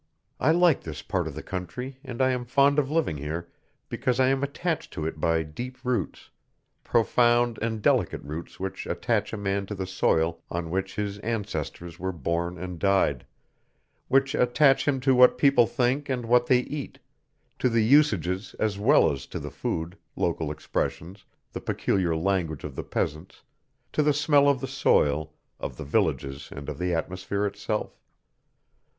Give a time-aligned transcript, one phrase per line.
[0.39, 3.51] I like this part of the country and I am fond of living here
[3.87, 6.31] because I am attached to it by deep roots,
[6.83, 11.99] profound and delicate roots which attach a man to the soil on which his ancestors
[11.99, 13.27] were born and died,
[14.07, 16.97] which attach him to what people think and what they eat,
[17.59, 22.75] to the usages as well as to the food, local expressions, the peculiar language of
[22.75, 23.43] the peasants,
[23.93, 28.01] to the smell of the soil, of the villages and of the atmosphere itself.